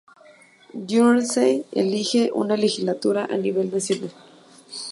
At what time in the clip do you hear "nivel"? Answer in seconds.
3.37-3.69